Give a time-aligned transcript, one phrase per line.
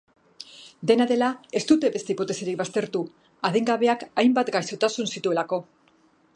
[0.91, 1.27] Dena dela,
[1.59, 3.03] ez dute beste hipotesirik baztertu,
[3.51, 5.65] adingabeak hainbat gaixotasun zituelako.